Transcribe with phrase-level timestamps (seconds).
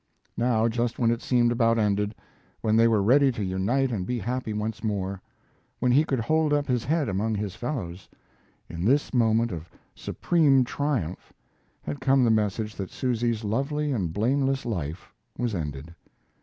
[0.37, 2.15] Now, just when it seemed about ended,
[2.61, 5.21] when they were ready to unite and be happy once more,
[5.77, 8.09] when he could hold up his head among his fellows
[8.67, 11.31] in this moment of supreme triumph
[11.83, 15.93] had come the message that Susy's lovely and blameless life was ended.